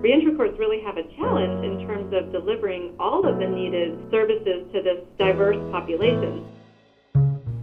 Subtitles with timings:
[0.00, 4.64] Reentry courts really have a challenge in terms of delivering all of the needed services
[4.72, 6.46] to this diverse population.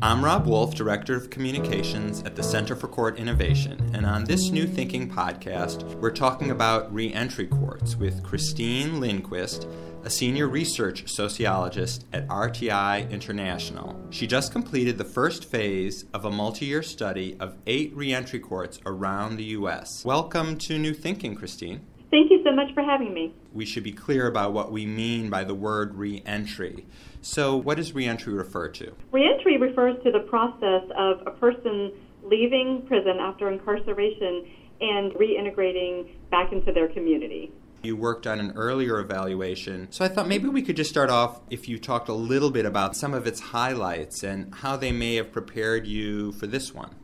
[0.04, 4.52] I'm Rob Wolf, Director of Communications at the Center for Court Innovation, and on this
[4.52, 9.68] New Thinking podcast, we're talking about reentry courts with Christine Lindquist,
[10.04, 14.00] a senior research sociologist at RTI International.
[14.12, 18.80] She just completed the first phase of a multi year study of eight reentry courts
[18.86, 20.06] around the U.S.
[20.06, 21.82] Welcome to New Thinking, Christine.
[22.10, 23.34] Thank you so much for having me.
[23.54, 26.86] We should be clear about what we mean by the word reentry.
[27.22, 28.94] So, what does reentry refer to?
[29.12, 31.92] Reentry refers to the process of a person
[32.24, 34.48] leaving prison after incarceration
[34.80, 37.52] and reintegrating back into their community.
[37.84, 41.42] You worked on an earlier evaluation, so I thought maybe we could just start off
[41.50, 45.16] if you talked a little bit about some of its highlights and how they may
[45.16, 46.96] have prepared you for this one.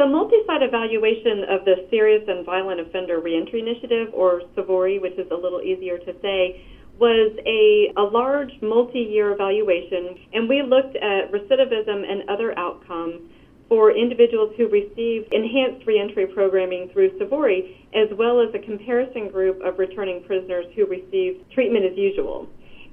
[0.00, 5.18] The multi site evaluation of the Serious and Violent Offender Reentry Initiative, or SVORI, which
[5.18, 6.64] is a little easier to say,
[6.98, 13.20] was a, a large multi year evaluation, and we looked at recidivism and other outcomes
[13.68, 19.60] for individuals who received enhanced reentry programming through SVORI, as well as a comparison group
[19.60, 22.48] of returning prisoners who received treatment as usual.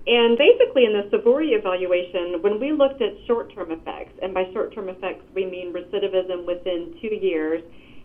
[0.08, 4.50] And basically, in the SVORI evaluation, when we looked at short term effects, and by
[4.54, 7.62] short term effects, we mean recidivism within two years,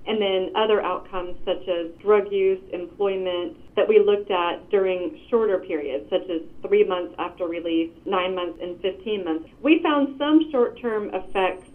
[0.09, 5.61] and then other outcomes such as drug use, employment, that we looked at during shorter
[5.61, 10.51] periods, such as three months after release, nine months, and 15 months, we found some
[10.51, 11.69] short term effects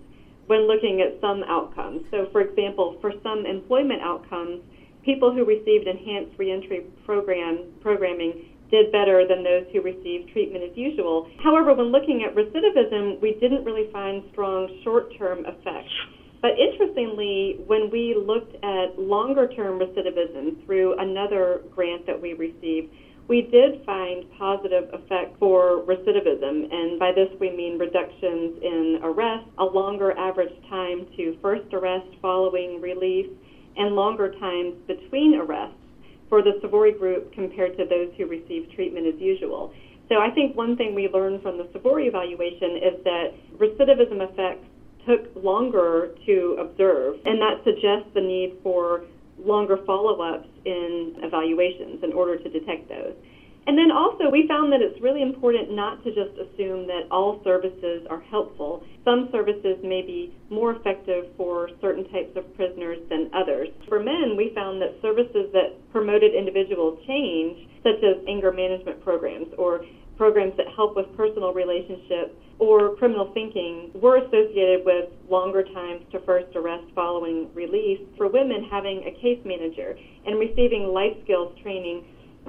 [0.48, 2.04] when looking at some outcomes.
[2.12, 4.62] So, for example, for some employment outcomes,
[5.04, 10.76] people who received enhanced reentry program programming did better than those who received treatment as
[10.76, 11.30] usual.
[11.44, 15.94] However, when looking at recidivism, we didn't really find strong short term effects.
[16.42, 22.94] But interestingly, when we looked at longer term recidivism through another grant that we received,
[23.28, 29.46] we did find positive effect for recidivism, and by this we mean reductions in arrest,
[29.58, 33.30] a longer average time to first arrest following release,
[33.76, 35.76] and longer times between arrests
[36.30, 39.74] for the SVORI group compared to those who received treatment as usual.
[40.10, 44.66] So I think one thing we learned from the SVORI evaluation is that recidivism effects
[45.08, 49.04] took longer to observe, and that suggests the need for
[49.40, 53.14] longer follow ups in evaluations in order to detect those.
[53.78, 57.40] And then also, we found that it's really important not to just assume that all
[57.44, 58.82] services are helpful.
[59.06, 63.70] Some services may be more effective for certain types of prisoners than others.
[63.88, 69.54] For men, we found that services that promoted individual change, such as anger management programs
[69.60, 69.86] or
[70.18, 76.20] programs that help with personal relationships or criminal thinking were associated with longer times to
[76.26, 78.02] first arrest following release.
[78.18, 79.96] For women, having a case manager
[80.26, 82.04] and receiving life skills training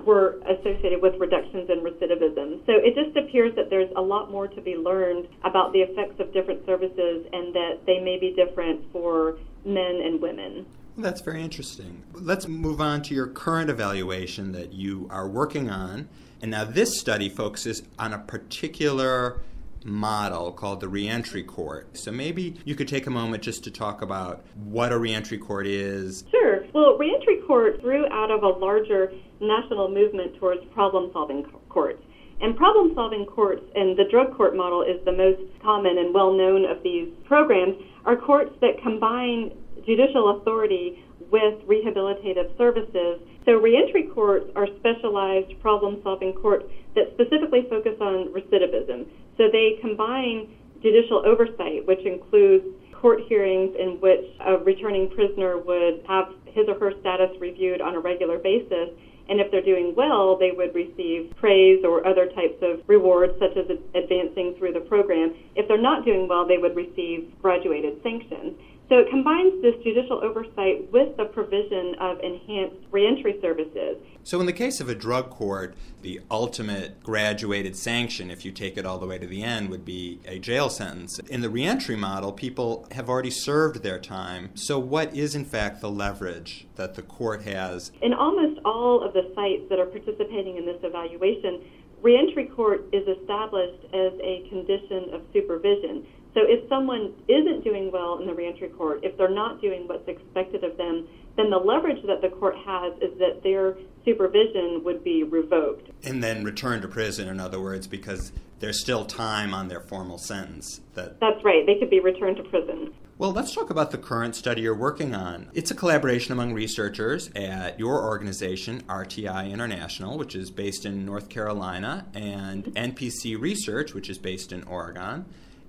[0.05, 2.65] were associated with reductions in recidivism.
[2.67, 6.21] So it just appears that there's a lot more to be learned about the effects
[6.21, 10.67] of different services and that they may be different for men and women.
[10.97, 12.03] That's very interesting.
[12.13, 16.09] Let's move on to your current evaluation that you are working on.
[16.43, 19.41] And now this study focuses on a particular
[19.85, 21.97] model called the reentry court.
[21.97, 25.67] So maybe you could take a moment just to talk about what a reentry court
[25.67, 26.25] is.
[26.31, 26.65] Sure.
[26.75, 32.03] Well, reentry court grew out of a larger national movement towards problem solving courts.
[32.41, 36.33] And problem solving courts, and the drug court model is the most common and well
[36.33, 39.51] known of these programs, are courts that combine
[39.85, 43.21] judicial authority with rehabilitative services.
[43.45, 49.07] So, reentry courts are specialized problem solving courts that specifically focus on recidivism.
[49.37, 50.49] So, they combine
[50.83, 56.79] judicial oversight, which includes court hearings in which a returning prisoner would have his or
[56.79, 58.91] her status reviewed on a regular basis.
[59.29, 63.57] And if they're doing well, they would receive praise or other types of rewards, such
[63.57, 65.35] as advancing through the program.
[65.55, 68.55] If they're not doing well, they would receive graduated sanctions.
[68.89, 73.99] So it combines this judicial oversight with the provision of enhanced reentry services.
[74.23, 78.79] So, in the case of a drug court, the ultimate graduated sanction, if you take
[78.79, 81.19] it all the way to the end, would be a jail sentence.
[81.29, 84.51] In the reentry model, people have already served their time.
[84.55, 87.93] So, what is in fact the leverage that the court has?
[88.01, 91.63] In almost all of the sites that are participating in this evaluation,
[92.01, 96.07] reentry court is established as a condition of supervision.
[96.39, 100.07] So if someone isn't doing well in the reentry court, if they're not doing what's
[100.07, 105.03] expected of them, then the leverage that the court has is that their supervision would
[105.03, 105.91] be revoked.
[106.05, 108.31] And then returned to prison, in other words, because
[108.61, 110.81] there's still time on their formal sentence.
[110.95, 111.67] That That's right.
[111.67, 112.95] They could be returned to prison.
[113.19, 115.51] Well, let's talk about the current study you're working on.
[115.55, 121.29] It's a collaboration among researchers at your organization, RTI International, which is based in North
[121.29, 125.25] Carolina, and NPC Research, which is based in Oregon,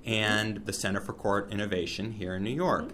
[0.06, 2.92] and the Center for Court Innovation here in New York.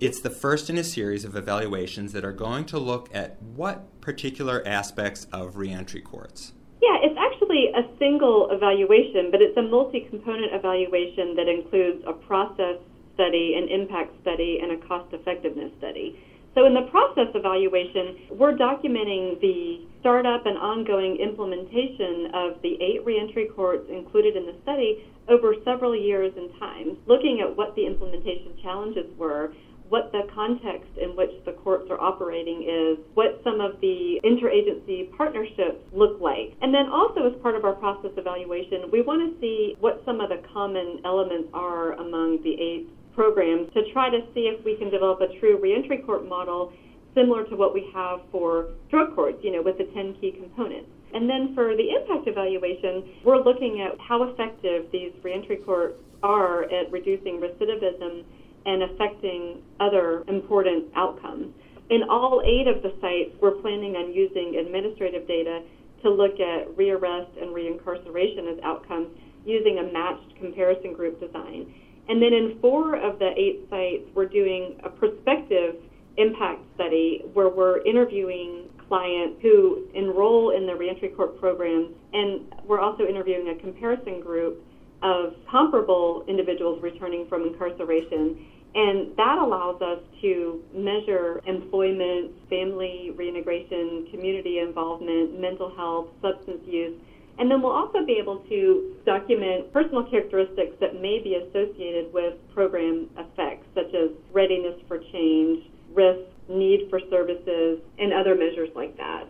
[0.00, 4.00] It's the first in a series of evaluations that are going to look at what
[4.00, 6.52] particular aspects of reentry courts.
[6.80, 12.14] Yeah, it's actually a single evaluation, but it's a multi component evaluation that includes a
[12.14, 12.76] process
[13.12, 16.18] study, an impact study, and a cost effectiveness study.
[16.54, 23.04] So, in the process evaluation, we're documenting the startup and ongoing implementation of the eight
[23.06, 27.86] reentry courts included in the study over several years and time, looking at what the
[27.86, 29.52] implementation challenges were,
[29.90, 35.10] what the context in which the courts are operating is, what some of the interagency
[35.16, 36.54] partnerships look like.
[36.62, 40.20] And then also, as part of our process evaluation, we want to see what some
[40.20, 42.88] of the common elements are among the eight
[43.20, 46.72] programs to try to see if we can develop a true reentry court model
[47.14, 50.88] similar to what we have for drug courts, you know, with the 10 key components.
[51.12, 56.64] And then for the impact evaluation, we're looking at how effective these reentry courts are
[56.72, 58.24] at reducing recidivism
[58.64, 61.52] and affecting other important outcomes.
[61.90, 65.60] In all eight of the sites, we're planning on using administrative data
[66.04, 69.08] to look at rearrest and reincarceration as outcomes
[69.44, 71.74] using a matched comparison group design.
[72.10, 75.76] And then in four of the eight sites, we're doing a prospective
[76.16, 82.80] impact study where we're interviewing clients who enroll in the reentry court programs, and we're
[82.80, 84.60] also interviewing a comparison group
[85.04, 88.44] of comparable individuals returning from incarceration.
[88.74, 97.00] And that allows us to measure employment, family reintegration, community involvement, mental health, substance use.
[97.40, 102.34] And then we'll also be able to document personal characteristics that may be associated with
[102.52, 105.64] program effects, such as readiness for change,
[105.94, 106.20] risk,
[106.50, 109.24] need for services, and other measures like that.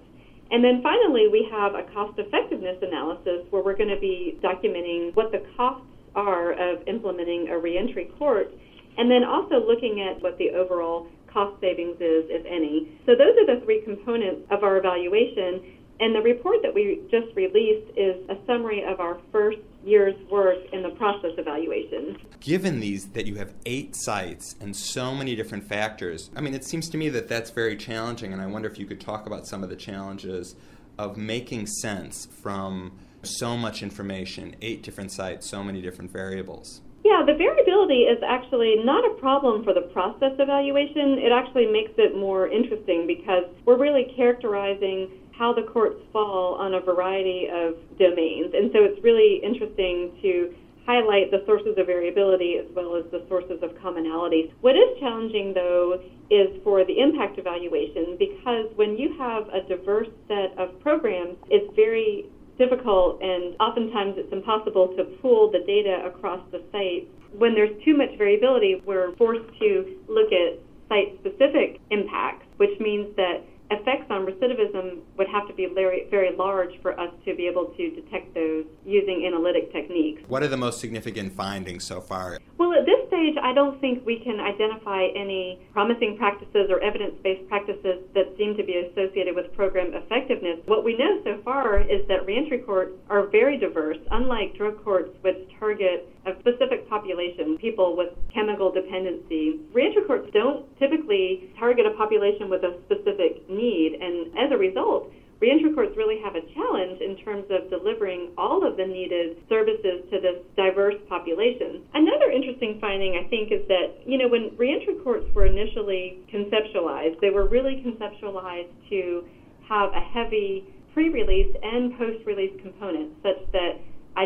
[0.50, 5.14] And then finally, we have a cost effectiveness analysis where we're going to be documenting
[5.14, 5.86] what the costs
[6.16, 8.50] are of implementing a reentry court,
[8.98, 12.98] and then also looking at what the overall cost savings is, if any.
[13.06, 15.78] So those are the three components of our evaluation.
[16.00, 20.56] And the report that we just released is a summary of our first year's work
[20.72, 22.16] in the process evaluation.
[22.40, 26.64] Given these, that you have eight sites and so many different factors, I mean, it
[26.64, 29.46] seems to me that that's very challenging, and I wonder if you could talk about
[29.46, 30.56] some of the challenges
[30.98, 32.92] of making sense from
[33.22, 36.80] so much information, eight different sites, so many different variables.
[37.04, 41.18] Yeah, the variability is actually not a problem for the process evaluation.
[41.18, 45.10] It actually makes it more interesting because we're really characterizing
[45.40, 48.52] how the courts fall on a variety of domains.
[48.52, 50.52] And so it's really interesting to
[50.84, 54.52] highlight the sources of variability as well as the sources of commonality.
[54.60, 55.96] What is challenging, though,
[56.28, 61.72] is for the impact evaluation because when you have a diverse set of programs, it's
[61.74, 62.28] very
[62.58, 67.08] difficult and oftentimes it's impossible to pool the data across the site.
[67.32, 70.60] When there's too much variability, we're forced to look at
[70.90, 73.40] site specific impacts, which means that
[73.70, 77.66] effects on recidivism would have to be very, very large for us to be able
[77.76, 80.22] to detect those using analytic techniques.
[80.28, 82.38] What are the most significant findings so far?
[82.58, 87.18] Well, at this stage, I don't think we can identify any promising practices or evidence
[87.22, 90.62] based practices that seem to be associated with program effectiveness.
[90.66, 95.10] What we know so far is that reentry courts are very diverse, unlike drug courts,
[95.22, 99.58] which target a specific population, people with chemical dependency.
[99.74, 105.10] Reentry courts don't typically target a population with a specific need, and as a result,
[105.40, 110.04] reentry courts really have a challenge in terms of delivering all of the needed services
[110.12, 111.82] to this diverse population.
[111.94, 117.20] Another interesting finding, I think, is that, you know, when reentry courts were initially conceptualized,
[117.20, 119.24] they were really conceptualized to
[119.68, 123.69] have a heavy pre release and post release component such that